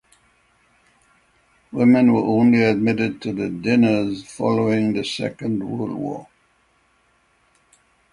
[1.71, 6.27] Women were only admitted to the dinners following the Second World War.